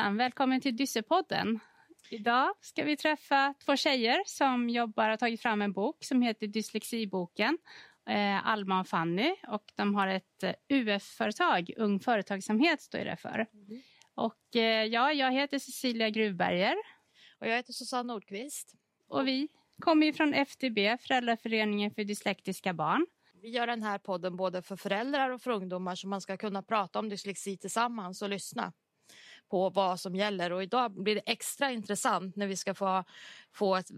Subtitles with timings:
[0.00, 0.16] hejsan!
[0.16, 1.60] Välkommen till Dyssepodden.
[2.10, 6.46] Idag ska vi träffa två tjejer som jobbar och tagit fram en bok som heter
[6.46, 7.58] Dyslexiboken.
[8.08, 13.46] Eh, Alma och Fanny och de har ett eh, UF-företag, Ung Företagsamhet står det för.
[13.52, 13.82] Mm.
[14.14, 16.74] Och eh, ja, jag heter Cecilia Gruvberger.
[17.40, 18.74] Och jag heter Susanne Nordqvist.
[19.08, 19.48] Och vi
[19.80, 23.06] kommer ju från FDB, Föräldraföreningen för dyslektiska barn.
[23.42, 26.62] Vi gör den här podden både för föräldrar och för ungdomar så man ska kunna
[26.62, 28.72] prata om dyslexi tillsammans och lyssna
[29.50, 33.04] på vad som gäller och idag blir det extra intressant när vi ska få,
[33.54, 33.88] få ett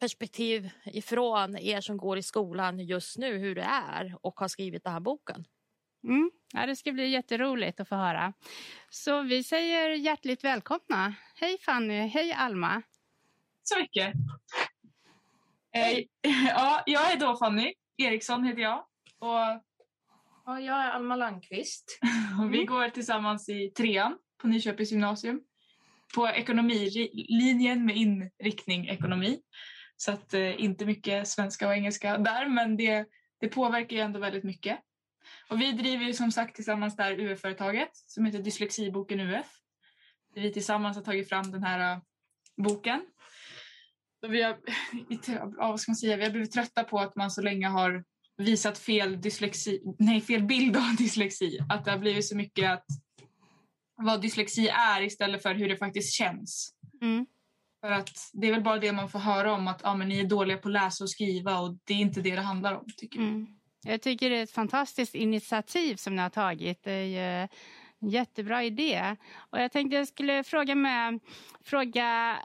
[0.00, 4.84] perspektiv ifrån er som går i skolan just nu hur det är och har skrivit
[4.84, 5.44] den här boken.
[6.04, 6.30] Mm.
[6.52, 8.32] Ja, det ska bli jätteroligt att få höra.
[8.90, 11.14] Så vi säger hjärtligt välkomna.
[11.34, 12.82] Hej Fanny, hej Alma.
[13.62, 14.14] Så mycket.
[15.76, 16.04] Eh,
[16.48, 18.78] ja, jag är då Fanny Eriksson heter jag.
[19.18, 19.62] Och...
[20.46, 21.98] Ja, jag är Alma Landqvist.
[22.42, 25.40] och vi går tillsammans i trean på Nyköpings gymnasium
[26.14, 29.40] på ekonomilinjen med inriktning ekonomi.
[29.96, 33.06] Så att eh, inte mycket svenska och engelska där men det,
[33.40, 34.78] det påverkar ju ändå väldigt mycket.
[35.50, 39.46] Och vi driver ju som sagt tillsammans där UF-företaget som heter Dyslexiboken UF.
[40.34, 42.02] Vi tillsammans har tagit fram den här uh,
[42.56, 43.02] boken.
[44.22, 44.56] Och vi, har,
[45.70, 48.04] vad ska man säga, vi har blivit trötta på att man så länge har
[48.36, 51.58] visat fel, dyslexi, nej, fel bild av dyslexi.
[51.68, 52.86] Att det har blivit så mycket att
[54.04, 56.74] vad dyslexi är istället för hur det faktiskt känns.
[57.02, 57.26] Mm.
[57.80, 60.20] För att det är väl bara det man får höra om att ja, men ni
[60.20, 62.86] är dåliga på att läsa och skriva och det är inte det det handlar om.
[62.96, 63.46] tycker mm.
[63.82, 66.82] Jag tycker det är ett fantastiskt initiativ som ni har tagit.
[66.82, 67.48] Det är
[68.00, 69.16] en jättebra idé.
[69.50, 71.20] Och jag tänkte jag skulle fråga med,
[71.64, 72.36] fråga,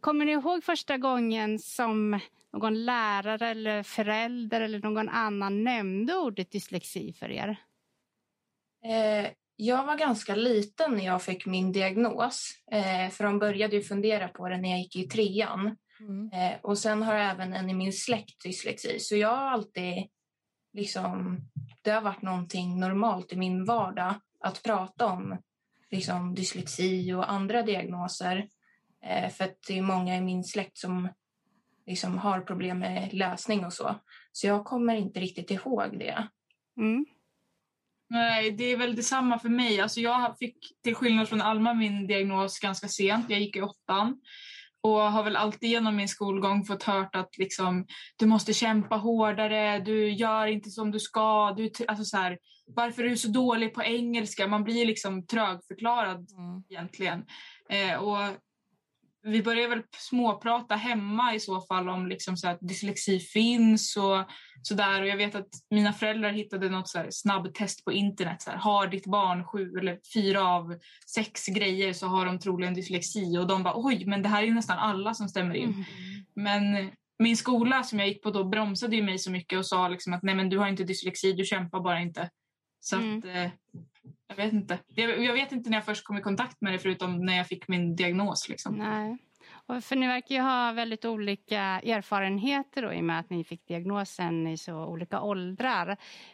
[0.00, 2.20] kommer ni ihåg första gången som
[2.52, 7.56] någon lärare eller förälder eller någon annan nämnde ordet dyslexi för er?
[8.84, 12.50] Eh, jag var ganska liten när jag fick min diagnos.
[12.72, 15.76] Eh, för de började ju fundera på det när jag gick i trean.
[16.00, 16.30] Mm.
[16.32, 19.00] Eh, och sen har även en i min släkt dyslexi.
[19.00, 20.08] Så jag har alltid
[20.72, 21.40] liksom,
[21.82, 25.38] det har varit någonting normalt i min vardag att prata om
[25.90, 28.48] liksom, dyslexi och andra diagnoser.
[29.04, 31.08] Eh, för att det är många i min släkt som
[31.86, 33.94] liksom, har problem med läsning och så.
[34.32, 36.28] Så jag kommer inte riktigt ihåg det.
[36.76, 37.06] Mm.
[38.10, 39.80] Nej, det är väl detsamma för mig.
[39.80, 43.26] Alltså jag fick till skillnad från Alma min diagnos ganska sent.
[43.28, 44.20] Jag gick i åttan
[44.82, 47.86] och har väl alltid genom min skolgång fått hört att liksom,
[48.16, 51.54] du måste kämpa hårdare, du gör inte som du ska.
[51.56, 54.46] Du, alltså så här, varför är du så dålig på engelska?
[54.46, 56.64] Man blir liksom trögförklarad mm.
[56.70, 57.24] egentligen.
[57.70, 58.18] Eh, och
[59.26, 64.24] vi började väl småprata hemma i så fall om liksom så att dyslexi finns och
[64.62, 65.02] sådär.
[65.02, 68.42] Och jag vet att mina föräldrar hittade något så snabbtest på internet.
[68.42, 70.78] Så här, har ditt barn sju eller fyra av
[71.14, 73.38] sex grejer så har de troligen dyslexi.
[73.38, 75.68] Och de bara oj, men det här är nästan alla som stämmer in.
[75.68, 75.84] Mm.
[76.34, 79.88] Men min skola som jag gick på då bromsade ju mig så mycket och sa
[79.88, 82.30] liksom att nej men du har inte dyslexi, du kämpar bara inte.
[82.80, 83.18] Så mm.
[83.18, 83.50] att, eh,
[84.28, 84.78] jag vet inte.
[84.86, 87.46] Jag, jag, vet inte när jag först kom i kontakt med det förutom när jag
[87.46, 88.48] fick min diagnos.
[88.48, 88.74] Liksom.
[88.74, 89.18] Nej.
[89.68, 93.44] Och för ni verkar ju ha väldigt olika erfarenheter då, i och med att ni
[93.44, 95.88] fick diagnosen i så olika åldrar.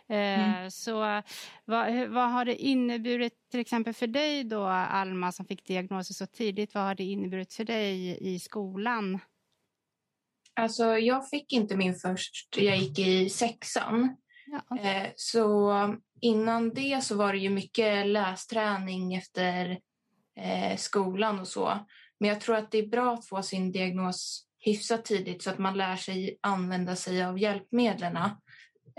[0.09, 0.71] Eh, mm.
[0.71, 1.23] Så
[1.65, 6.27] vad, vad, har det inneburit till exempel för dig då Alma som fick diagnosen så
[6.27, 6.75] tidigt?
[6.75, 9.19] Vad har det inneburit för dig i skolan?
[10.55, 14.17] Alltså jag fick inte min först, jag gick i sexan.
[14.47, 14.79] Ja.
[14.79, 15.73] Eh, så
[16.23, 19.79] innan det så var det ju mycket lästräning efter
[20.37, 21.87] eh, skolan och så.
[22.21, 25.59] Men jag tror att det är bra att få sin diagnos hyfsat tidigt så att
[25.59, 28.17] man lär sig använda sig av hjälpmedlen.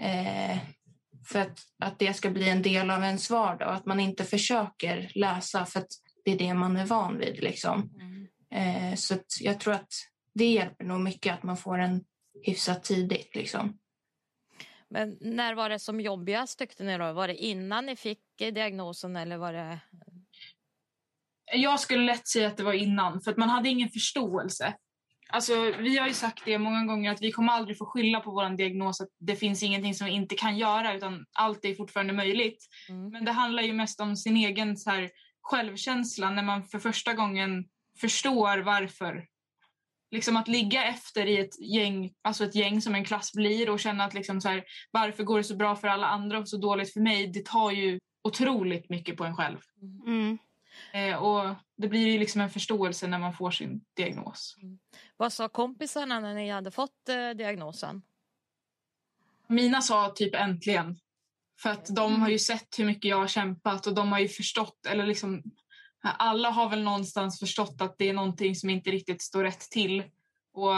[0.02, 0.58] Eh,
[1.26, 4.24] för att, att det ska bli en del av ens vardag och att man inte
[4.24, 5.92] försöker läsa för att
[6.26, 7.44] det är det man är van vid.
[7.44, 7.92] Liksom.
[8.00, 8.28] Mm.
[8.92, 9.94] Eh, så jag tror att
[10.34, 12.04] det hjälper nog mycket att man får en
[12.44, 13.36] hyfsat tidigt.
[13.36, 13.78] Liksom.
[14.94, 17.14] Men när var det som jobbigast tyckte ni då?
[17.14, 19.80] Var det innan ni fick diagnosen eller var det?
[21.54, 24.74] Jag skulle lätt säga att det var innan för att man hade ingen förståelse.
[25.30, 28.32] Alltså, vi har ju sagt det många gånger att vi kommer aldrig få skylla på
[28.32, 32.14] vår diagnos att det finns ingenting som vi inte kan göra utan allt är fortfarande
[32.14, 32.68] möjligt.
[32.90, 33.10] Mm.
[33.10, 35.10] Men det handlar ju mest om sin egen så här,
[35.42, 37.66] självkänsla när man för första gången
[38.02, 39.28] förstår varför
[40.14, 43.80] liksom att ligga efter i ett gäng, alltså ett gäng som en klass blir och
[43.80, 46.58] känna att liksom så här, varför går det så bra för alla andra och så
[46.58, 47.28] dåligt för mig?
[47.28, 49.58] Det tar ju otroligt mycket på en själv.
[50.06, 50.38] Mm.
[50.94, 54.56] Eh, och det blir ju liksom en förståelse när man får sin diagnos.
[54.62, 54.80] Mm.
[55.18, 58.02] Vad sa kompisarna när ni hade fått eh, diagnosen?
[59.48, 61.00] Mina sa typ äntligen.
[61.62, 64.28] För att de har ju sett hur mycket jag har kämpat och de har ju
[64.28, 65.44] förstått, eller liksom
[66.04, 70.04] alla har väl någonstans förstått att det är någonting som inte riktigt står rätt till.
[70.54, 70.76] Och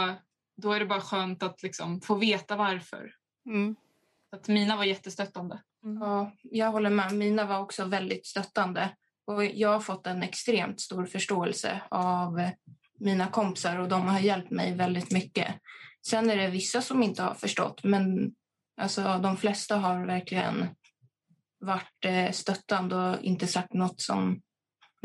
[0.56, 3.12] då är det bara skönt att liksom få veta varför.
[3.46, 3.76] Mm.
[4.32, 5.62] Att mina var jättestöttande.
[5.84, 6.02] Mm.
[6.02, 7.12] Ja, jag håller med.
[7.12, 8.96] Mina var också väldigt stöttande.
[9.24, 12.50] Och jag har fått en extremt stor förståelse av
[12.98, 15.54] mina kompisar och de har hjälpt mig väldigt mycket.
[16.06, 18.34] Sen är det vissa som inte har förstått men
[18.80, 20.68] alltså, de flesta har verkligen
[21.60, 24.42] varit eh, stöttande och inte sagt något som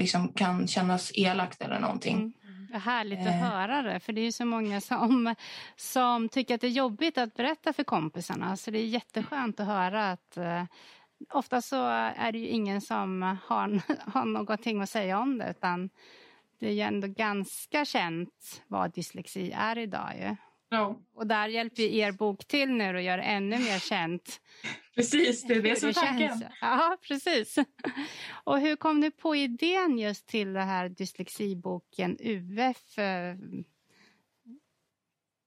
[0.02, 2.18] liksom kan kännas elakt eller någonting.
[2.18, 2.68] Mm.
[2.72, 3.32] Vad härligt att eh.
[3.34, 5.36] höra det, för det är så många som,
[5.76, 8.58] som tycker att det är jobbigt att berätta för kompisarna.
[8.58, 10.64] Så det är jätteskönt att höra att eh,
[11.30, 13.82] ofta så är det ju ingen som har,
[14.12, 15.90] har någonting att säga om det utan
[16.60, 20.12] det är ju ändå ganska känt vad dyslexi är idag.
[20.20, 20.36] Ju.
[20.74, 21.02] Ja.
[21.16, 24.42] Och där hjälper er bok till nu och gör det ännu mer känt.
[24.96, 26.44] precis, det är det som är tanken.
[26.62, 27.56] Ja, precis.
[28.44, 32.96] Och hur kom du på idén just till den här dyslexiboken UF?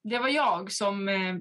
[0.05, 1.37] Det var jag som eh,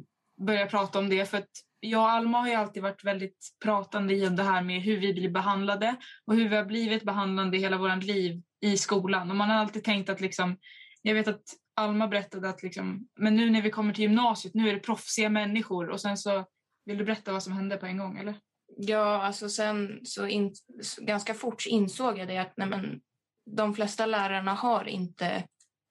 [0.45, 4.13] började prata om det för att jag och Alma har ju alltid varit väldigt pratande
[4.13, 5.95] i det här med hur vi blir behandlade
[6.25, 9.29] och hur vi har blivit behandlade hela vårt liv i skolan.
[9.29, 10.57] Och man har alltid tänkt att liksom,
[11.01, 11.43] jag vet att
[11.75, 15.29] Alma berättade att liksom, men nu när vi kommer till gymnasiet, nu är det proffsiga
[15.29, 16.45] människor och sen så
[16.85, 18.35] vill du berätta vad som hände på en gång eller?
[18.77, 20.53] Ja, alltså sen så in,
[20.97, 23.01] ganska fort insåg jag det att nej men,
[23.45, 25.43] de flesta lärarna har inte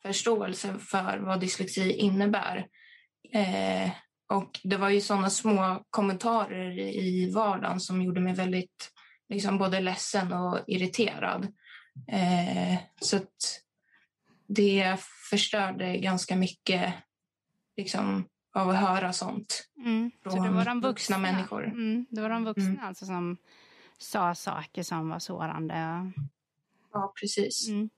[0.02, 2.66] förståelse för vad dyslexi innebär.
[3.32, 3.90] Eh,
[4.28, 8.92] och det var ju sådana små kommentarer i vardagen som gjorde mig väldigt
[9.28, 11.44] liksom, både ledsen och irriterad.
[12.08, 13.20] Eh, så
[14.48, 14.96] det
[15.32, 16.94] förstörde ganska mycket
[17.76, 18.24] liksom,
[18.54, 20.10] av att höra sånt mm.
[20.22, 21.64] från så det var de vuxna, vuxna människor.
[21.64, 22.84] Mm, det var de vuxna mm.
[22.84, 23.36] alltså som
[23.98, 25.74] sa saker som var sårande.
[26.92, 27.68] Ja, precis.
[27.68, 27.90] Mm.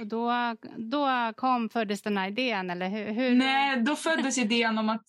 [0.00, 0.32] Och då,
[0.78, 2.70] då kom, föddes den här idén?
[2.70, 3.34] Eller hur, hur?
[3.34, 5.06] Nej, då föddes idén om att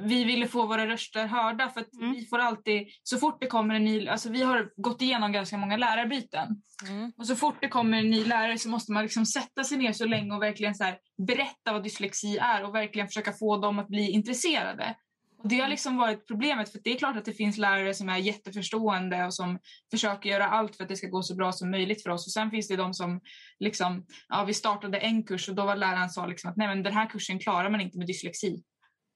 [0.00, 2.12] vi ville få våra röster hörda för att mm.
[2.12, 5.56] vi får alltid, så fort det kommer en ny, alltså vi har gått igenom ganska
[5.56, 7.12] många lärarbyten mm.
[7.16, 9.92] och så fort det kommer en ny lärare så måste man liksom sätta sig ner
[9.92, 10.84] så länge och verkligen så
[11.26, 14.96] berätta vad dyslexi är och verkligen försöka få dem att bli intresserade.
[15.42, 15.70] Och det har mm.
[15.70, 19.34] liksom varit problemet för det är klart att det finns lärare som är jätteförstående och
[19.34, 19.58] som
[19.90, 22.32] försöker göra allt för att det ska gå så bra som möjligt för oss och
[22.32, 23.20] sen finns det de som
[23.58, 26.82] liksom, ja vi startade en kurs och då var läraren sa liksom att nej men
[26.82, 28.62] den här kursen klarar man inte med dyslexi.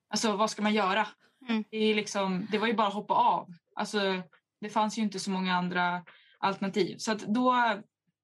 [0.08, 1.06] Alltså vad ska man göra?
[1.49, 1.64] Mm.
[1.70, 3.49] Det, är liksom, det var ju bara att hoppa av.
[3.75, 4.23] Alltså,
[4.61, 6.05] det fanns ju inte så många andra
[6.38, 6.97] alternativ.
[6.99, 7.55] Så då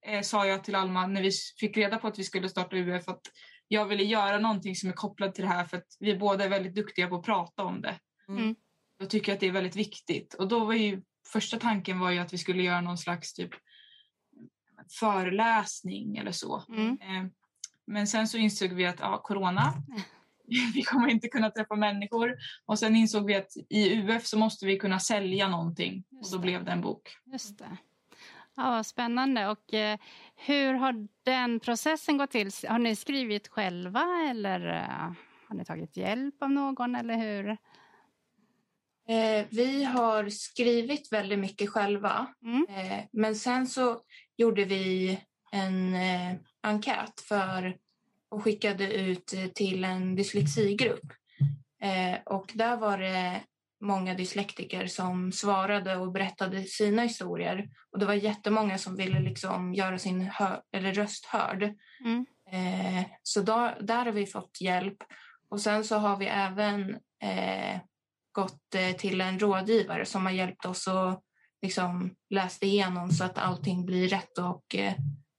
[0.07, 1.31] eh, sa jag till Alma när vi
[1.61, 3.21] fick reda på att vi skulle starta UF att
[3.69, 6.49] jag ville göra någonting som är kopplat till det här för att vi båda är
[6.49, 7.99] väldigt duktiga på att prata om det.
[8.29, 8.55] Mm.
[8.99, 10.35] Jag tycker att det är väldigt viktigt.
[10.35, 11.03] Och då var ju
[11.33, 13.51] första tanken var ju att vi skulle göra någon slags typ
[15.01, 16.65] föreläsning eller så.
[16.69, 16.99] Mm.
[17.01, 17.31] Eh,
[17.87, 19.75] men sen så insåg vi att ja, corona
[20.75, 22.37] vi kommer inte kunna träffa människor.
[22.67, 26.39] Och sen insåg vi att i UF så måste vi kunna sälja någonting och då
[26.39, 27.17] blev det en bok.
[27.25, 27.77] Just det.
[28.57, 29.49] Ja, spännande.
[29.49, 29.99] Och eh,
[30.37, 32.51] hur har den processen gått till?
[32.69, 35.13] Har ni skrivit själva eller eh,
[35.49, 37.57] har ni tagit hjälp av någon eller hur?
[39.09, 42.27] Eh, vi har skrivit väldigt mycket själva.
[42.45, 42.67] Mm.
[42.69, 44.01] Eh, men sen så
[44.37, 45.19] gjorde vi
[45.53, 47.77] en eh, enkät för
[48.33, 51.13] och skickade ut eh, till en dyslexigrupp.
[51.83, 53.41] Eh, och där var det
[53.81, 57.69] många dyslektiker som svarade och berättade sina historier.
[57.91, 61.75] Och det var jättemånga som ville liksom göra sin hör, eller röst hörd.
[62.05, 62.27] Mm.
[62.53, 64.97] Eh, så då, där har vi fått hjälp.
[65.49, 66.91] Och sen så har vi även
[67.23, 67.81] eh,
[68.33, 71.23] gått eh, till en rådgivare som har hjälpt oss att
[71.63, 74.77] liksom läst igenom så att allting blir rätt och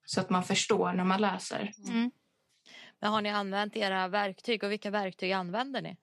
[0.06, 1.72] så att man förstår när man läser.
[1.90, 2.12] Mm.
[3.04, 5.98] Men har ni använt era verktyg och vilka verktyg använder ni?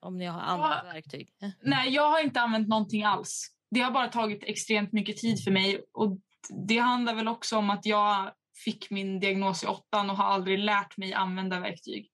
[0.00, 1.28] Om ni har använt ja, verktyg.
[1.62, 3.50] Nej, jag har inte använt någonting alls.
[3.70, 6.18] Det har bara tagit extremt mycket tid för mig och
[6.66, 8.32] det handlar väl också om att jag
[8.64, 12.10] fick min diagnos i åttan och har aldrig lärt mig använda verktyg.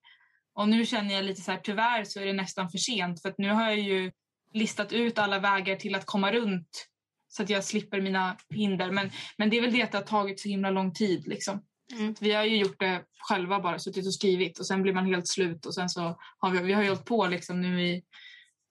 [0.53, 3.29] Och nu känner jag lite så här, tyvärr så är det nästan för sent för
[3.29, 4.11] att nu har jag ju
[4.53, 6.87] listat ut alla vägar till att komma runt
[7.27, 8.91] så att jag slipper mina hinder.
[8.91, 11.61] Men, men det är väl det att det har tagit så himla lång tid liksom.
[11.93, 12.15] Mm.
[12.19, 15.27] Vi har ju gjort det själva bara, suttit och skrivit och sen blir man helt
[15.27, 18.03] slut och sen så har vi, vi har hållit på liksom nu i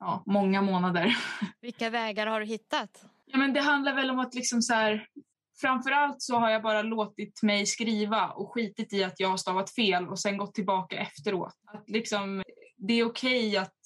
[0.00, 1.16] ja, många månader.
[1.60, 3.04] Vilka vägar har du hittat?
[3.26, 5.06] Ja, men det handlar väl om att liksom så här,
[5.60, 9.74] framförallt så har jag bara låtit mig skriva och skitit i att jag har stavat
[9.74, 11.54] fel och sen gått tillbaka efteråt.
[11.72, 12.42] Att liksom,
[12.76, 13.78] det är okej okay att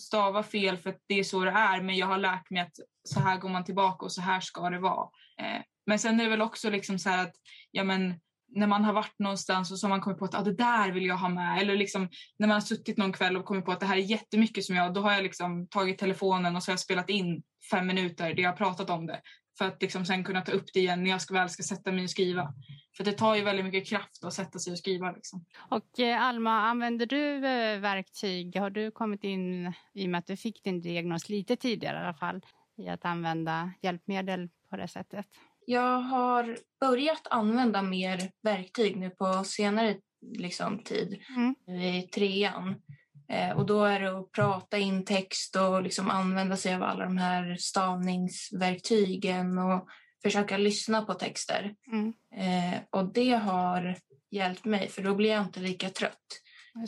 [0.00, 2.76] stava fel för att det är så det är men jag har lärt mig att
[3.04, 5.08] så här går man tillbaka och så här ska det vara.
[5.40, 7.32] Eh, Men sen är det väl också liksom så att
[7.70, 8.20] ja, men,
[8.54, 10.92] när man har varit någonstans och så har man kommit på att ah, det där
[10.92, 11.58] vill jag ha med.
[11.60, 12.08] Eller liksom,
[12.38, 14.76] när man har suttit någon kväll och kommit på att det här är jättemycket som
[14.76, 14.94] jag...
[14.94, 18.42] Då har jag liksom tagit telefonen och så har jag spelat in fem minuter där
[18.42, 19.20] jag har pratat om det.
[19.58, 21.92] För att liksom sen kunna ta upp det igen när jag ska väl ska sätta
[21.92, 22.54] mig och skriva.
[22.96, 25.12] För det tar ju väldigt mycket kraft att sätta sig och skriva.
[25.12, 25.44] Liksom.
[25.70, 28.56] Och eh, Alma, använder du eh, verktyg?
[28.56, 32.00] Har du kommit in, i och med att du fick din diagnos lite tidigare i
[32.00, 32.44] alla fall,
[32.76, 35.26] i att använda hjälpmedel på det sättet?
[35.66, 39.96] Jag har börjat använda mer verktyg nu på senare
[40.36, 41.54] liksom, tid, mm.
[41.80, 42.74] i trean.
[43.28, 47.04] Eh, och då är det att prata in text och liksom använda sig av alla
[47.04, 49.88] de här stavningsverktygen och
[50.22, 51.74] försöka lyssna på texter.
[51.92, 52.12] Mm.
[52.36, 53.96] Eh, och det har
[54.30, 56.40] hjälpt mig, för då blir jag inte lika trött.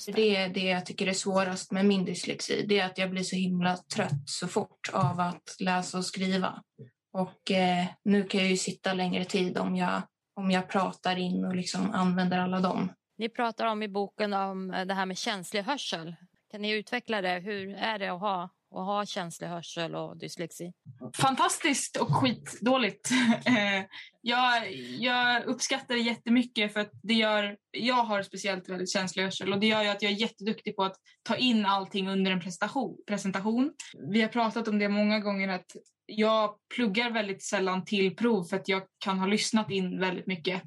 [0.06, 0.12] Det.
[0.12, 0.37] det.
[0.37, 2.64] är det jag tycker är svårast med min dyslexi.
[2.68, 6.62] Det är att jag blir så himla trött så fort av att läsa och skriva.
[7.16, 10.02] Och eh, nu kan jag ju sitta längre tid om jag,
[10.35, 12.92] om jag pratar in och liksom använder alla dem.
[13.18, 16.16] Ni pratar om i boken om eh, det här med känslig hörsel.
[16.50, 17.38] Kan ni utveckla det?
[17.38, 20.73] Hur är det att ha, och ha känslig hörsel och dyslexi?
[21.16, 23.11] Fantastiskt och skitdåligt.
[23.46, 23.85] Eh,
[24.23, 29.52] jag, jag uppskattar det jättemycket för att det gör, jag har speciellt väldigt känslig hörsel
[29.52, 32.40] och det gör ju att jag är jätteduktig på att ta in allting under en
[32.40, 32.96] presentation.
[33.06, 33.73] presentation.
[34.11, 38.56] Vi har pratat om det många gånger att jag pluggar väldigt sällan till prov för
[38.56, 40.62] att jag kan ha lyssnat in väldigt mycket.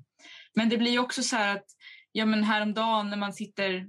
[0.55, 1.65] Men det blir också så här att
[2.11, 3.87] ja, men häromdagen när man sitter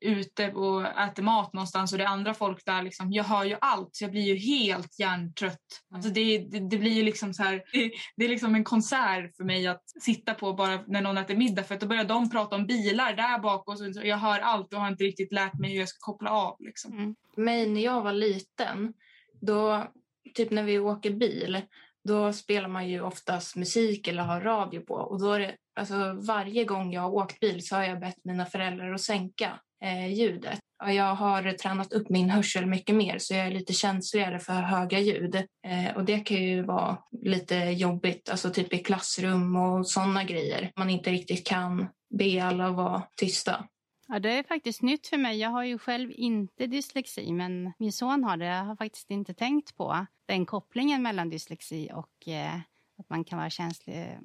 [0.00, 2.82] ute och äter mat någonstans och det är andra folk där.
[2.82, 5.82] Liksom, jag hör ju allt så jag blir ju helt hjärntrött.
[5.94, 9.36] Alltså det, det, det blir ju liksom så här, det, det, är liksom en konsert
[9.36, 12.30] för mig att sitta på bara när någon äter middag för att då börjar de
[12.30, 15.32] prata om bilar där bak och så, så jag hör allt och har inte riktigt
[15.32, 16.56] lärt mig hur jag ska koppla av.
[16.58, 16.92] Liksom.
[16.92, 17.14] Mm.
[17.36, 18.92] Mig när jag var liten,
[19.40, 19.86] då
[20.34, 21.62] typ när vi åker bil,
[22.04, 24.94] då spelar man ju oftast musik eller har radio på.
[24.94, 28.24] Och då är det, alltså, varje gång jag har åkt bil så har jag bett
[28.24, 30.58] mina föräldrar att sänka eh, ljudet.
[30.84, 34.52] Och jag har tränat upp min hörsel mycket mer så jag är lite känsligare för
[34.52, 35.34] höga ljud.
[35.66, 40.70] Eh, och det kan ju vara lite jobbigt, alltså typ i klassrum och sådana grejer.
[40.76, 43.64] Man inte riktigt kan be alla att vara tysta.
[44.08, 45.38] Ja, det är faktiskt nytt för mig.
[45.38, 48.46] Jag har ju själv inte dyslexi, men min son har det.
[48.46, 52.54] Jag har faktiskt inte tänkt på den kopplingen mellan dyslexi och eh,
[52.98, 54.18] att man kan vara känslig.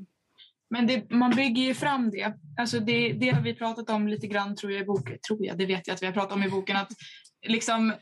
[0.69, 2.33] Men det, man bygger ju fram det.
[2.57, 3.13] Alltså det.
[3.13, 5.17] Det har vi pratat om lite grann, tror jag, i boken.
[5.27, 6.77] Tror jag, det vet jag att vi har pratat om i boken.
[6.77, 6.91] Att
[7.47, 7.93] liksom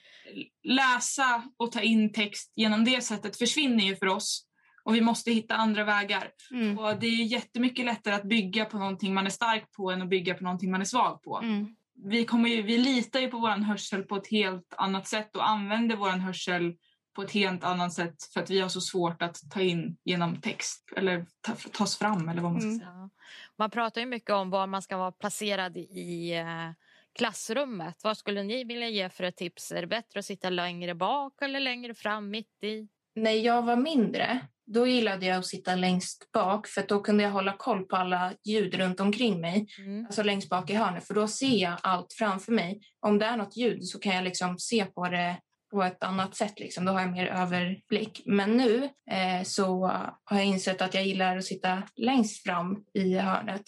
[0.64, 4.46] läsa och ta in text genom det sättet försvinner ju för oss.
[4.84, 6.32] Och vi måste hitta andra vägar.
[6.52, 6.80] Mm.
[6.80, 10.10] Och det är jättemycket lättare att bygga på någonting man är stark på än att
[10.10, 11.40] bygga på någonting man är svag på.
[11.44, 11.76] Mm.
[12.04, 15.50] Vi, kommer ju, vi litar ju på vår hörsel på ett helt annat sätt och
[15.50, 16.76] använder vår hörsel
[17.16, 20.42] på ett helt annat sätt för att vi har så svårt att ta in genom
[20.42, 22.80] text eller ta, tas fram eller vad man ska mm.
[22.80, 23.10] säga.
[23.58, 26.72] Man pratar ju mycket om var man ska vara placerad i eh,
[27.14, 28.04] klassrummet.
[28.04, 29.72] Vad skulle ni vilja ge för ett tips?
[29.72, 32.88] Är det bättre att sitta längre bak eller längre fram, mitt i?
[33.16, 37.32] När jag var mindre då gillade jag att sitta längst bak för då kunde jag
[37.32, 39.68] hålla koll på alla ljud runt omkring mig.
[39.80, 40.06] Mm.
[40.06, 42.82] Alltså längst bak i hörnet för då ser jag allt framför mig.
[43.00, 45.38] Om det är något ljud så kan jag liksom se på det
[45.72, 46.60] på ett annat sätt.
[46.60, 46.86] Liksom.
[46.86, 48.22] Då har jag mer överblick.
[48.25, 49.88] Men nu eh, så
[50.24, 53.63] har jag insett att jag gillar att sitta längst fram i hörnet.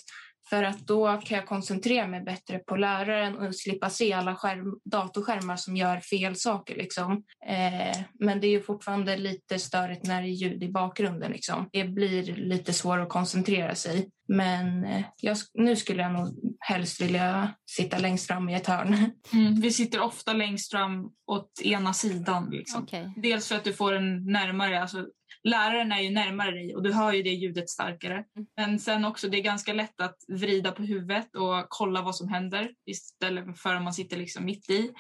[0.53, 4.79] För att då kan jag koncentrera mig bättre på läraren och slippa se alla skärm,
[4.85, 6.75] datorskärmar som gör fel saker.
[6.75, 7.23] Liksom.
[7.47, 11.31] Eh, men det är fortfarande lite störigt när det är ljud i bakgrunden.
[11.31, 11.69] Liksom.
[11.71, 14.09] Det blir lite svårare att koncentrera sig.
[14.27, 19.11] Men eh, jag, nu skulle jag nog helst vilja sitta längst fram i ett hörn.
[19.33, 22.49] Mm, vi sitter ofta längst fram åt ena sidan.
[22.51, 22.83] Liksom.
[22.83, 23.09] Okay.
[23.15, 25.07] Dels för att du får en närmare, alltså
[25.43, 28.13] läraren är ju närmare dig och du hör ju det ljudet starkare.
[28.13, 28.47] Mm.
[28.57, 32.27] Men sen också, det är ganska lätt att vrida på huvudet och kolla vad som
[32.27, 34.91] händer istället för att man sitter liksom mitt i.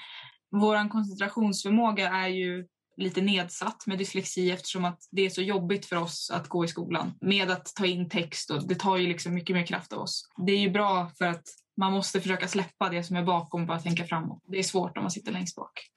[0.51, 5.95] Vår koncentrationsförmåga är ju lite nedsatt med dyslexi eftersom att det är så jobbigt för
[5.95, 9.33] oss att gå i skolan med att ta in text och det tar ju liksom
[9.33, 10.29] mycket mer kraft av oss.
[10.45, 11.43] Det är ju bra för att
[11.77, 14.43] man måste försöka släppa det som är bakom och bara tänka framåt.
[14.47, 15.92] Det är svårt om man sitter längst bak.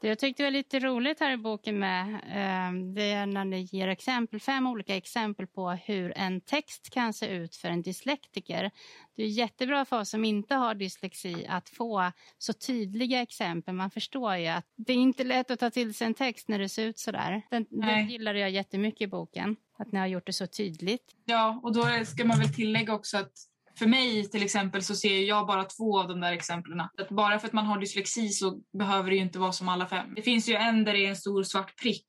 [0.00, 3.60] Det jag tyckte var lite roligt här i boken med ehm, det är när ni
[3.60, 8.70] ger exempel, fem olika exempel på hur en text kan se ut för en dyslektiker.
[9.16, 13.74] Det är jättebra för oss som inte har dyslexi att få så tydliga exempel.
[13.74, 16.58] Man förstår ju att det är inte lätt att ta till sig en text när
[16.58, 17.42] det ser ut så där.
[17.50, 21.14] Den, det gillade jag jättemycket i boken, att ni har gjort det så tydligt.
[21.24, 23.49] Ja, och då ska man väl tillägga också att
[23.80, 26.80] för mig till exempel så ser jag bara två av de där exemplen.
[26.80, 29.86] Att bara för att man har dyslexi så behöver det ju inte vara som alla
[29.86, 30.14] fem.
[30.16, 32.06] Det finns ju en där det är en stor svart prick.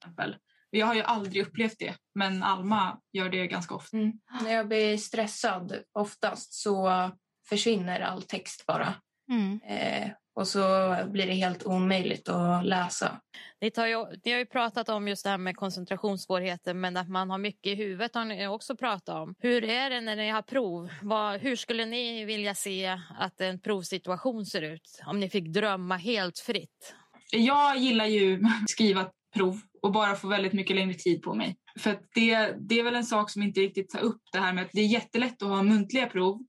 [0.69, 3.97] Jag har ju aldrig upplevt det, men Alma gör det ganska ofta.
[3.97, 4.13] Mm.
[4.41, 7.11] När jag blir stressad oftast så
[7.49, 8.93] försvinner all text bara.
[9.31, 9.59] Mm.
[9.63, 13.21] Eh, och så blir det helt omöjligt att läsa.
[13.61, 17.09] Ni, tar ju, ni har ju pratat om just det här med koncentrationssvårigheter men att
[17.09, 19.35] man har mycket i huvudet har ni också pratat om.
[19.39, 20.89] Hur är det när ni har prov?
[21.01, 25.01] Vad, hur skulle ni vilja se att en provsituation ser ut?
[25.05, 26.95] Om ni fick drömma helt fritt.
[27.31, 31.55] Jag gillar ju att skriva prov och bara få väldigt mycket längre tid på mig.
[31.79, 34.63] För det, det är väl en sak som inte riktigt tar upp det här med
[34.63, 36.39] att det är jättelätt att ha muntliga prov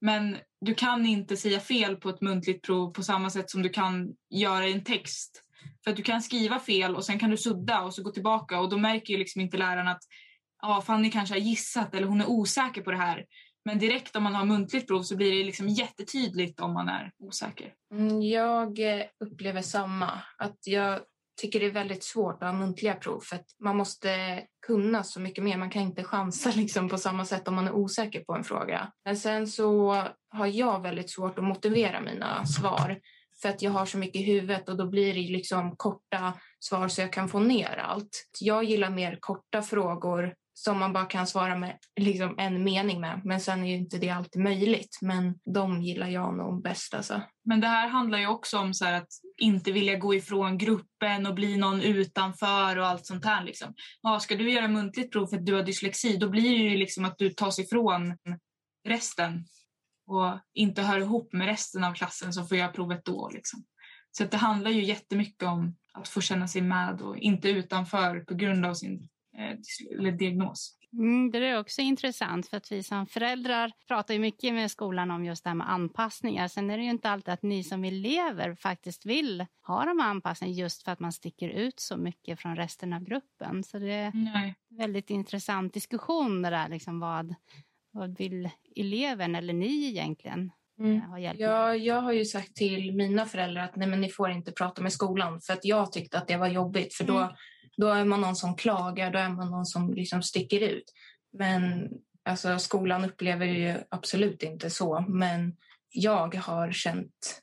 [0.00, 3.68] men du kan inte säga fel på ett muntligt prov på samma sätt som du
[3.68, 5.42] kan göra i en text.
[5.84, 8.60] För att du kan skriva fel och sen kan du sudda och så gå tillbaka
[8.60, 10.02] och då märker ju liksom inte läraren att
[10.62, 13.24] ja, Fanny kanske har gissat eller hon är osäker på det här.
[13.64, 17.12] Men direkt om man har muntligt prov så blir det liksom jättetydligt om man är
[17.18, 17.74] osäker.
[17.94, 20.10] Mm, jag eh, upplever samma.
[20.38, 21.00] Att jag
[21.38, 25.20] tycker det är väldigt svårt att ha muntliga prov för att man måste kunna så
[25.20, 25.56] mycket mer.
[25.56, 28.92] Man kan inte chansa liksom på samma sätt om man är osäker på en fråga.
[29.04, 33.00] Men sen så har jag väldigt svårt att motivera mina svar
[33.42, 36.88] för att jag har så mycket i huvudet och då blir det liksom korta svar
[36.88, 38.28] så jag kan få ner allt.
[38.40, 40.34] Jag gillar mer korta frågor
[40.64, 43.20] som man bara kan svara med liksom en mening med.
[43.24, 44.98] Men sen är ju inte det alltid möjligt.
[45.00, 46.94] Men de gillar jag nog bäst.
[46.94, 47.22] Alltså.
[47.44, 51.34] Men det här handlar ju också om så att inte vilja gå ifrån gruppen och
[51.34, 53.44] bli någon utanför och allt sånt här.
[53.44, 53.74] Liksom.
[54.02, 56.76] Ja, ska du göra muntligt prov för att du har dyslexi, då blir det ju
[56.76, 58.16] liksom att du tas ifrån
[58.88, 59.44] resten
[60.06, 63.30] och inte hör ihop med resten av klassen som får göra provet då.
[63.34, 63.64] Liksom.
[64.10, 68.34] Så det handlar ju jättemycket om att få känna sig med och inte utanför på
[68.34, 70.78] grund av sin eh, diagnos.
[70.92, 75.10] Mm, det är också intressant för att vi som föräldrar pratar ju mycket med skolan
[75.10, 76.48] om just det här med anpassningar.
[76.48, 80.10] Sen är det ju inte alltid att ni som elever faktiskt vill ha de här
[80.10, 83.64] anpassningarna just för att man sticker ut så mycket från resten av gruppen.
[83.64, 84.54] Så det är Nej.
[84.68, 87.34] väldigt intressant diskussion det där, liksom vad,
[87.90, 91.02] vad vill eleven eller ni egentligen Mm.
[91.38, 94.82] Ja, jag har ju sagt till mina föräldrar att nej, men ni får inte prata
[94.82, 97.34] med skolan för att jag tyckte att det var jobbigt för då, mm.
[97.78, 100.92] Då är man någon som klagar, då är man någon som liksom sticker ut.
[101.32, 101.88] Men
[102.24, 105.56] alltså, skolan upplever ju absolut inte så, men
[105.90, 107.42] jag har känt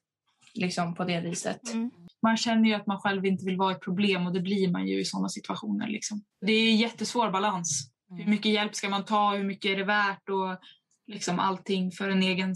[0.54, 1.74] liksom på det viset.
[1.74, 1.91] Mm.
[2.21, 4.88] Man känner ju att man själv inte vill vara ett problem och det blir man
[4.88, 5.88] ju i sådana situationer.
[5.88, 6.24] Liksom.
[6.41, 7.89] Det är en jättesvår balans.
[8.10, 8.30] Hur mm.
[8.30, 9.36] mycket hjälp ska man ta?
[9.36, 10.30] Hur mycket är det värt?
[10.30, 10.60] Och
[11.08, 12.56] liksom allting för en egen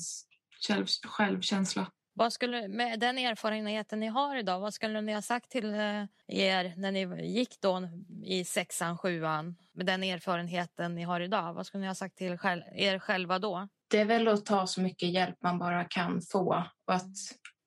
[0.67, 1.87] själv, självkänsla.
[2.19, 6.03] Vad skulle, med den erfarenheten ni har idag, vad skulle ni ha sagt till eh,
[6.27, 7.89] er när ni gick då
[8.23, 9.55] i sexan, sjuan?
[9.73, 12.31] Med den erfarenheten ni har idag, vad skulle ni ha sagt till
[12.75, 13.67] er själva då?
[13.91, 17.11] Det är väl att ta så mycket hjälp man bara kan få och att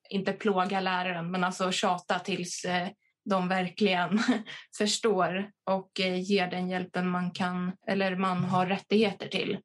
[0.08, 2.88] inte plåga läraren men alltså tjata tills eh,
[3.24, 4.18] de verkligen
[4.78, 9.58] förstår och eh, ger den hjälpen man kan eller man har rättigheter till.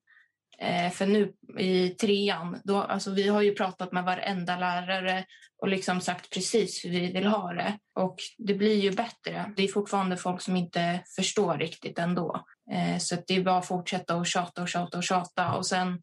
[0.61, 5.25] Eh, för nu i trean, då, alltså vi har ju pratat med varenda lärare
[5.61, 7.79] och liksom sagt precis hur vi vill ha det.
[7.95, 9.53] Och det blir ju bättre.
[9.55, 12.45] Det är fortfarande folk som inte förstår riktigt ändå.
[12.71, 15.53] Eh, så det är bara att fortsätta och tjata och tjata och tjata.
[15.53, 16.01] Och sen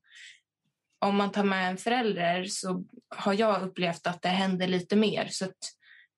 [0.99, 2.85] om man tar med en förälder så
[3.17, 5.29] har jag upplevt att det händer lite mer.
[5.31, 5.47] Så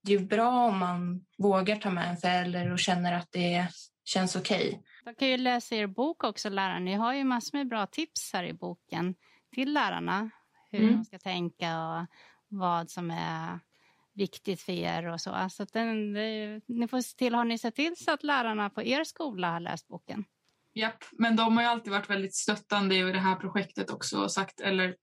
[0.02, 3.66] det är bra om man vågar ta med en förälder och känner att det
[4.04, 4.68] känns okej.
[4.68, 4.80] Okay.
[5.06, 6.78] De kan ju läsa er bok också, lärarna.
[6.78, 9.14] Ni har ju massor med bra tips här i boken
[9.54, 10.30] till lärarna.
[10.70, 10.96] Hur mm.
[10.96, 12.06] de ska tänka och
[12.48, 13.60] vad som är
[14.14, 15.48] viktigt för er och så.
[15.50, 16.12] så den,
[16.66, 19.60] ni får se till, har ni sett till så att lärarna på er skola har
[19.60, 20.24] läst boken?
[20.74, 24.32] Japp, men de har ju alltid varit väldigt stöttande i det här projektet också och
[24.32, 24.94] sagt, eller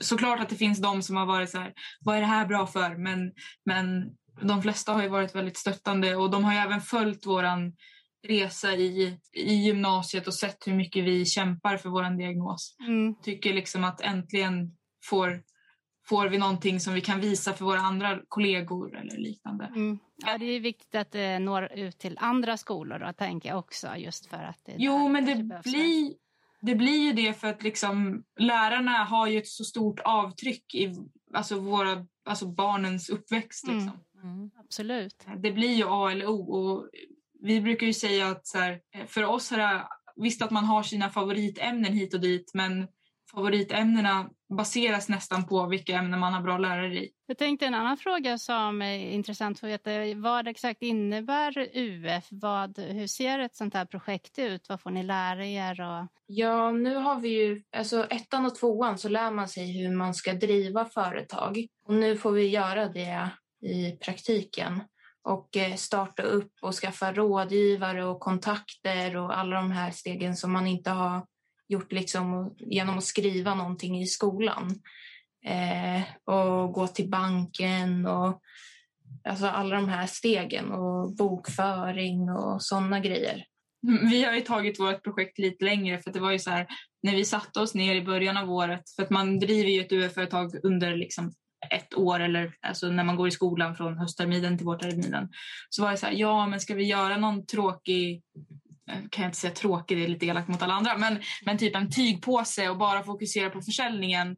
[0.00, 2.66] såklart att det finns de som har varit så här, vad är det här bra
[2.66, 2.96] för?
[2.96, 3.32] Men,
[3.64, 7.72] men de flesta har ju varit väldigt stöttande och de har ju även följt våran
[8.22, 12.76] resa i, i gymnasiet och sett hur mycket vi kämpar för vår diagnos.
[12.86, 13.14] Mm.
[13.22, 15.42] Tycker liksom att äntligen får,
[16.08, 19.64] får vi någonting som vi kan visa för våra andra kollegor eller liknande.
[19.64, 19.98] Mm.
[20.26, 23.96] Ja, det är viktigt att det når ut till andra skolor då, tänker jag också.
[23.96, 26.14] Just för att det jo, men det blir,
[26.60, 30.94] det blir ju det för att liksom, lärarna har ju ett så stort avtryck i
[31.34, 33.68] alltså våra, alltså barnens uppväxt.
[33.68, 33.76] Mm.
[33.76, 34.00] Liksom.
[34.22, 34.50] Mm.
[34.58, 35.26] Absolut.
[35.36, 36.52] Det blir ju A eller O.
[36.52, 36.90] Och
[37.42, 40.82] vi brukar ju säga att så här, för oss är det visst att man har
[40.82, 42.88] sina favoritämnen hit och dit men
[43.34, 47.10] favoritämnena baseras nästan på vilka ämnen man har bra lärare i.
[47.26, 49.90] Jag tänkte en annan fråga som är intressant att få veta.
[50.16, 52.28] Vad exakt innebär UF?
[52.30, 54.68] Vad, hur ser ett sånt här projekt ut?
[54.68, 55.80] Vad får ni lära er?
[55.80, 56.06] Och...
[56.26, 60.14] Ja, nu har vi ju, alltså ettan och tvåan så lär man sig hur man
[60.14, 61.66] ska driva företag.
[61.86, 63.30] Och nu får vi göra det
[63.62, 64.80] i praktiken
[65.24, 70.52] och eh, starta upp och skaffa rådgivare och kontakter och alla de här stegen som
[70.52, 71.26] man inte har
[71.68, 74.74] gjort liksom genom att skriva någonting i skolan.
[75.44, 76.02] Eh,
[76.34, 78.40] och gå till banken och
[79.24, 83.44] alltså alla de här stegen och bokföring och sådana grejer.
[83.88, 86.66] Mm, vi har ju tagit vårt projekt lite längre för det var ju så här
[87.02, 89.92] när vi satte oss ner i början av året för att man driver ju ett
[89.92, 91.32] UF-företag under liksom
[91.70, 95.28] ett år eller alltså när man går i skolan från höstterminen till vårterminen
[95.68, 98.22] så var det så här, ja men ska vi göra någon tråkig
[98.90, 101.58] eh, kan jag inte säga tråkig, det är lite elakt mot alla andra, men, men
[101.58, 104.36] typ en tygpåse och bara fokusera på försäljningen.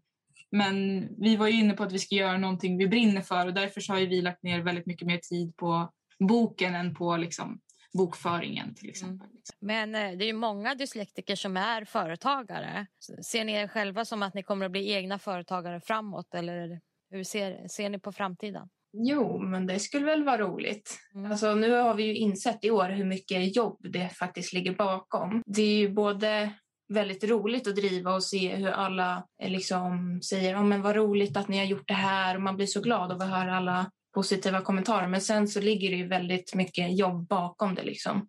[0.50, 3.54] Men vi var ju inne på att vi ska göra någonting vi brinner för och
[3.54, 7.61] därför så har vi lagt ner väldigt mycket mer tid på boken än på liksom,
[7.92, 9.28] bokföringen till exempel.
[9.28, 9.40] Mm.
[9.61, 12.87] Men eh, det är ju många dyslektiker som är företagare.
[13.24, 16.80] Ser ni er själva som att ni kommer att bli egna företagare framåt eller
[17.12, 18.68] hur ser, ser ni på framtiden?
[18.92, 20.98] Jo, men det skulle väl vara roligt.
[21.14, 21.31] Mm.
[21.31, 25.42] Alltså, nu har vi ju insett i år hur mycket jobb det faktiskt ligger bakom.
[25.46, 26.53] Det är ju både
[26.88, 31.37] väldigt roligt att driva och se hur alla eh, liksom säger oh, men vad roligt
[31.37, 33.90] att ni har gjort det här och man blir så glad av att höra alla
[34.14, 35.09] positiva kommentarer.
[35.09, 37.83] Men sen så ligger det ju väldigt mycket jobb bakom det.
[37.83, 38.29] Liksom.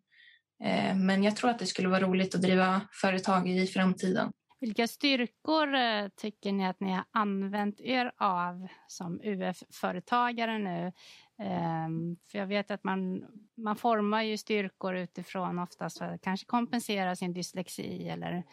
[0.64, 4.32] Eh, men jag tror att det skulle vara roligt att driva företag i framtiden.
[4.64, 10.92] Vilka styrkor eh, tycker ni att ni har använt er av som UF-företagare nu?
[11.40, 13.26] Ehm, för jag vet att man,
[13.58, 18.44] man formar ju styrkor utifrån oftast för att kanske kompensera sin dyslexi eller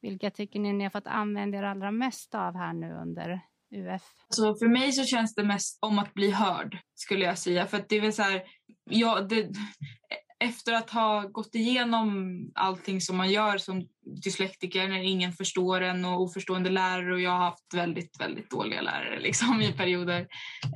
[0.00, 3.40] vilka tycker ni ni har fått använda er allra mest av här nu under
[3.70, 4.02] UF?
[4.28, 7.66] Alltså för mig så känns det mest om att bli hörd skulle jag säga.
[7.66, 8.42] För det är väl så här,
[8.84, 9.50] ja, det,
[10.44, 13.88] efter att ha gått igenom allting som man gör som
[14.24, 18.82] dyslektiker när ingen förstår en och oförstående lärare och jag har haft väldigt, väldigt dåliga
[18.82, 20.26] lärare liksom, i perioder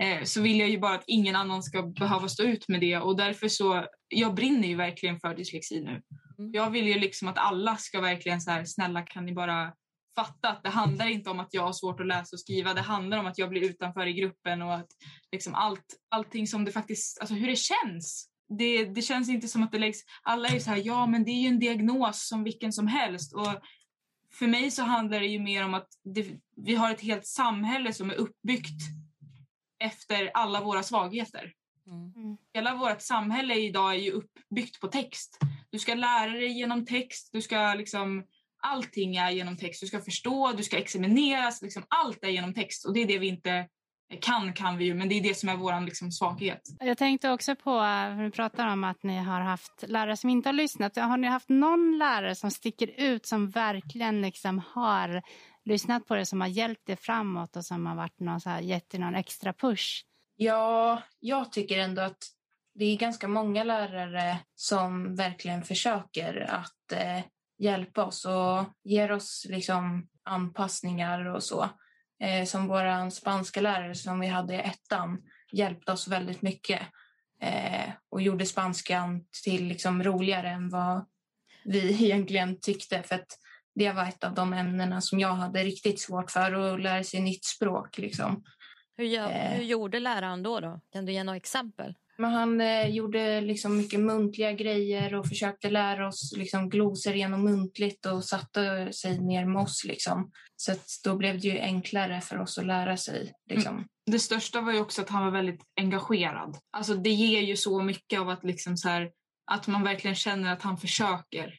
[0.00, 2.98] eh, så vill jag ju bara att ingen annan ska behöva stå ut med det
[2.98, 6.02] och därför så, jag brinner ju verkligen för dyslexi nu.
[6.38, 6.52] Mm.
[6.52, 9.72] Jag vill ju liksom att alla ska verkligen så här, snälla kan ni bara
[10.16, 12.74] fatta att det handlar inte om att jag har svårt att läsa och skriva.
[12.74, 14.88] Det handlar om att jag blir utanför i gruppen och att
[15.32, 19.62] liksom allt, allting som det faktiskt, alltså hur det känns det, det känns inte som
[19.62, 20.00] att det läggs...
[20.22, 23.34] Alla är så här, ja men det är ju en diagnos som vilken som helst.
[23.34, 23.62] Och
[24.32, 27.92] för mig så handlar det ju mer om att det, vi har ett helt samhälle
[27.92, 28.82] som är uppbyggt
[29.78, 31.52] efter alla våra svagheter.
[31.86, 32.12] Mm.
[32.16, 32.36] mm.
[32.54, 35.38] Hela vårt samhälle idag är ju uppbyggt på text.
[35.70, 38.24] Du ska lära dig genom text, du ska liksom
[38.62, 39.80] allting är genom text.
[39.80, 43.18] Du ska förstå, du ska examineras, liksom allt är genom text och det är det
[43.18, 43.68] vi inte
[44.20, 46.60] kan kan vi ju, men det är det som är vår liksom, svaghet.
[46.80, 50.48] Jag tänkte också på, när du pratar om att ni har haft lärare som inte
[50.48, 50.96] har lyssnat.
[50.96, 55.22] Har ni haft någon lärare som sticker ut som verkligen liksom har
[55.64, 58.60] lyssnat på det, som har hjälpt er framåt och som har varit någon så här,
[58.60, 60.04] gett er någon extra push?
[60.36, 62.24] Ja, jag tycker ändå att
[62.74, 67.24] det är ganska många lärare som verkligen försöker att eh,
[67.58, 71.68] hjälpa oss och ger oss liksom anpassningar och så
[72.20, 76.80] eh, som vår spanska lärare som vi hade i ettan hjälpte oss väldigt mycket
[77.42, 81.06] eh, och gjorde spanskan till liksom roligare än vad
[81.64, 83.02] vi egentligen tyckte.
[83.02, 83.38] För att
[83.74, 87.20] det var ett av de ämnena som jag hade riktigt svårt för, att lära sig
[87.20, 87.98] nytt språk.
[87.98, 88.44] Liksom.
[88.96, 89.50] Hur, gör, eh.
[89.50, 90.80] hur gjorde läraren då, då?
[90.92, 91.94] Kan du ge några exempel?
[92.18, 97.44] Men han eh, gjorde liksom mycket muntliga grejer och försökte lära oss liksom, glosor genom
[97.44, 99.84] muntligt och satte sig ner med oss.
[99.84, 100.30] Liksom.
[100.56, 103.32] Så då blev det ju enklare för oss att lära sig.
[103.50, 103.74] Liksom.
[103.74, 103.88] Mm.
[104.06, 106.56] Det största var ju också att han var väldigt engagerad.
[106.70, 109.10] Alltså, det ger ju så mycket av att, liksom så här,
[109.50, 111.54] att man verkligen känner att han försöker.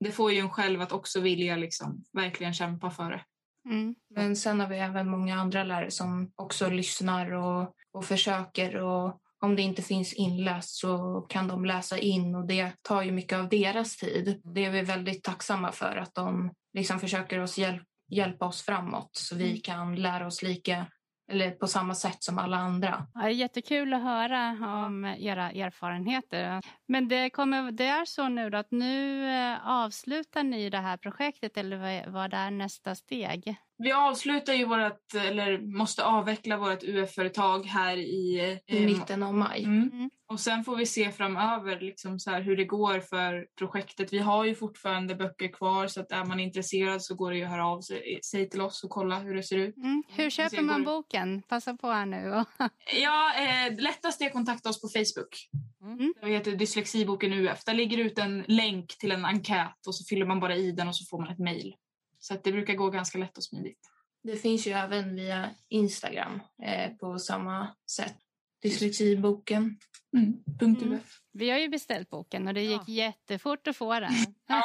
[0.00, 3.24] Det får ju en själv att också vilja liksom, verkligen kämpa för det.
[3.70, 3.94] Mm.
[4.14, 9.20] Men sen har vi även många andra lärare som också lyssnar och, och försöker och
[9.40, 13.38] om det inte finns inläst så kan de läsa in och det tar ju mycket
[13.38, 14.40] av deras tid.
[14.54, 19.10] Det är vi väldigt tacksamma för att de liksom försöker oss hjälp, hjälpa oss framåt
[19.12, 19.60] så vi mm.
[19.60, 20.86] kan lära oss lika
[21.30, 23.06] eller på samma sätt som alla andra.
[23.14, 24.50] Ja, jättekul att höra
[24.84, 26.60] om era erfarenheter.
[26.88, 31.56] Men det, kommer, det är så nu att nu eh, avslutar ni det här projektet
[31.56, 33.56] eller vad är nästa steg?
[33.82, 39.64] Vi avslutar ju vårt, eller måste avveckla vårt UF-företag här i, I mitten av maj.
[39.64, 39.90] Mm.
[39.92, 40.10] Mm.
[40.28, 44.12] Och sen får vi se framöver liksom så hur det går för projektet.
[44.12, 47.44] Vi har ju fortfarande böcker kvar så att är man intresserad så går det ju
[47.44, 49.76] att höra av sig, sig till oss och kolla hur det ser ut.
[49.76, 50.02] Mm.
[50.08, 51.42] Hur köper man boken?
[51.42, 52.44] Passa på här nu.
[53.02, 55.48] ja, eh, lättast är att kontakta oss på Facebook.
[55.82, 56.14] Mm.
[56.20, 57.64] Det heter Dyslexiboken UF.
[57.64, 60.88] Där ligger ut en länk till en enkät och så fyller man bara i den
[60.88, 61.74] och så får man ett mejl.
[62.20, 63.90] Så att det brukar gå ganska lätt och smidigt.
[64.22, 68.16] Det finns ju även via Instagram eh, på samma sätt.
[68.62, 69.78] Dyslexiboken.
[70.16, 70.34] Mm.
[70.60, 70.98] Mm.
[71.32, 72.94] Vi har ju beställt boken och det gick ja.
[72.94, 74.12] jättefort att få den.
[74.48, 74.62] ja.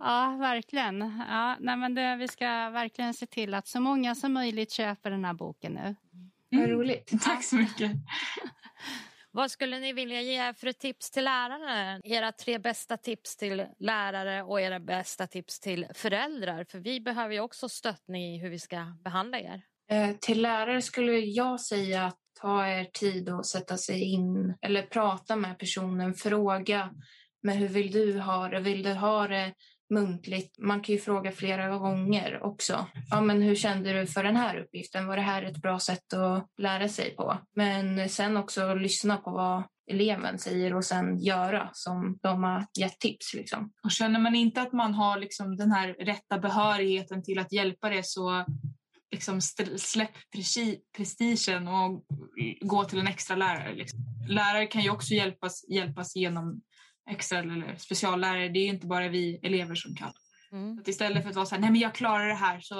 [0.00, 1.00] ja, verkligen.
[1.28, 5.10] Ja, nej, men det, vi ska verkligen se till att så många som möjligt köper
[5.10, 5.80] den här boken nu.
[5.80, 5.96] Mm.
[6.50, 7.22] Vad roligt.
[7.22, 7.92] Tack så mycket.
[9.36, 12.00] Vad skulle ni vilja ge för tips till lärare?
[12.04, 16.66] Era tre bästa tips till lärare och era bästa tips till föräldrar.
[16.70, 19.62] För vi behöver ju också stöttning i hur vi ska behandla er.
[19.90, 24.82] Eh, till lärare skulle jag säga att ta er tid att sätta sig in eller
[24.82, 26.90] prata med personen, fråga
[27.42, 28.60] men hur vill du ha det?
[28.60, 29.52] Vill du ha det
[29.90, 30.58] muntligt?
[30.58, 32.86] Man kan ju fråga flera gånger också.
[33.10, 35.06] Ja, men hur kände du för den här uppgiften?
[35.06, 37.38] Var det här ett bra sätt att lära sig på?
[37.56, 42.98] Men sen också lyssna på vad eleven säger och sen göra som de har gett
[42.98, 43.34] tips.
[43.34, 43.72] Liksom.
[43.84, 47.88] Och känner man inte att man har liksom den här rätta behörigheten till att hjälpa
[47.88, 48.44] det så
[49.10, 49.40] liksom
[49.76, 50.10] släpp
[50.96, 52.04] prestigen och
[52.60, 53.74] gå till en extra lärare.
[53.74, 53.98] Liksom.
[54.28, 56.60] Lärare kan ju också hjälpas, hjälpas genom
[57.10, 58.48] extra eller speciallärare.
[58.48, 60.12] Det är inte bara vi elever som kan.
[60.52, 60.78] Mm.
[60.78, 62.74] Att istället för att vara så här, nej men jag klarar det här så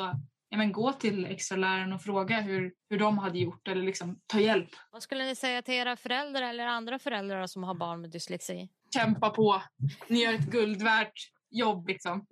[0.48, 4.20] ja, men gå till extra läraren och fråga hur, hur de hade gjort eller liksom
[4.26, 4.68] ta hjälp.
[4.92, 8.68] Vad skulle ni säga till era föräldrar eller andra föräldrar som har barn med dyslexi?
[8.94, 9.62] Kämpa på.
[10.08, 12.26] Ni gör ett guld värt jobb liksom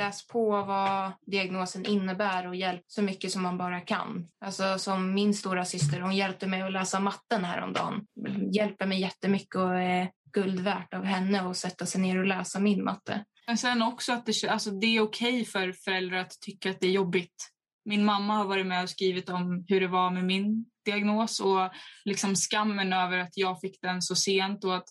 [0.00, 4.28] läs på vad diagnosen innebär och hjälp så mycket som man bara kan.
[4.40, 8.06] Alltså som min stora syster, hon hjälpte mig att läsa matten häromdagen.
[8.52, 12.60] Hjälper mig jättemycket och är guld värt av henne att sätta sig ner och läsa
[12.60, 13.24] min matte.
[13.46, 16.86] Men sen också att det, alltså det är okej för föräldrar att tycka att det
[16.86, 17.50] är jobbigt.
[17.84, 21.70] Min mamma har varit med och skrivit om hur det var med min diagnos och
[22.04, 24.88] liksom skammen över att jag fick den så sent och att,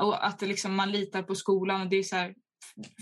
[0.00, 1.80] och att liksom man litar på skolan.
[1.80, 2.34] Och det är så här,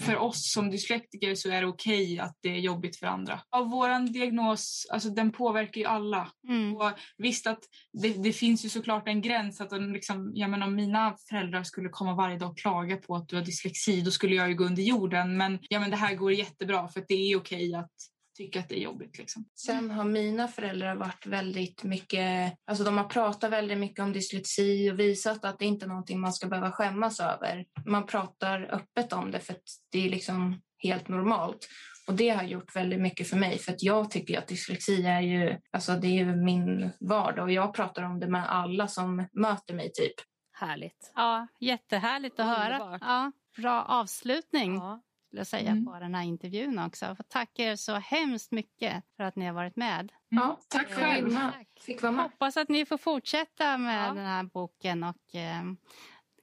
[0.04, 3.40] för oss som dyslektiker så är det okej okay att det är jobbigt för andra.
[3.50, 6.32] Av vår diagnos, alltså den påverkar ju alla.
[6.48, 6.76] Mm.
[6.76, 7.60] Och visst att
[7.92, 9.60] det, det, finns ju såklart en gräns.
[9.60, 13.28] att liksom, jag menar, Om mina föräldrar skulle komma varje dag och klaga på att
[13.28, 15.36] du har dyslexi då skulle jag ju gå under jorden.
[15.36, 18.68] Men, ja, men det här går jättebra för det är okej okay att tycka att
[18.68, 19.18] det är jobbigt.
[19.18, 19.44] Liksom.
[19.54, 24.90] Sen har mina föräldrar varit väldigt mycket, alltså de har pratat väldigt mycket om dyslexi
[24.90, 27.64] och visat att det inte är någonting man ska behöva skämmas över.
[27.86, 31.68] Man pratar öppet om det för att det är liksom helt normalt.
[32.06, 35.20] Och det har gjort väldigt mycket för mig för att jag tycker att dyslexi är
[35.20, 39.74] ju, alltså det är min vardag och jag pratar om det med alla som möter
[39.74, 40.14] mig typ.
[40.52, 41.12] Härligt.
[41.14, 42.80] Ja, jättehärligt att Underbart.
[42.80, 42.98] höra.
[43.00, 44.74] Ja, bra avslutning.
[44.74, 45.02] Ja
[45.34, 45.84] skulle jag säga, mm.
[45.84, 47.14] på den här intervjun också.
[47.14, 50.12] För tack er så hemskt mycket för att ni har varit med.
[50.32, 50.44] Mm.
[50.44, 51.36] Ja, tack själv.
[51.80, 52.22] Fick vara med.
[52.22, 54.14] Hoppas att ni får fortsätta med ja.
[54.14, 55.62] den här boken och eh,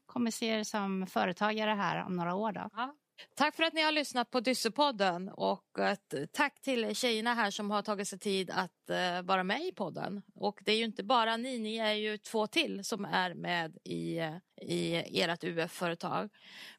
[0.06, 2.52] kommer se er som företagare här om några år.
[2.52, 2.70] Då.
[2.74, 2.96] Ja.
[3.36, 7.72] Tack för att ni har lyssnat på Dyssepodden och ett tack till tjejerna här som
[7.72, 10.22] har tagit sig tid att uh, vara med i podden.
[10.36, 13.78] Och det är ju inte bara ni, ni är ju två till som är med
[13.84, 14.20] i,
[14.62, 16.30] i ert UF-företag.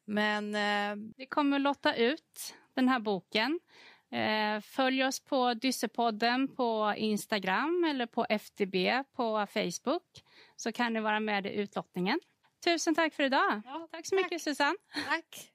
[0.04, 3.60] Men uh, vi kommer att lotta ut den här boken.
[4.62, 10.22] Följ oss på Dyssepodden på Instagram eller på FTB på Facebook
[10.56, 12.20] så kan ni vara med i utlottningen.
[12.64, 13.62] Tusen tack för idag.
[13.64, 14.24] Ja, tack så tack.
[14.24, 14.76] mycket Susanne.
[15.08, 15.51] Tack.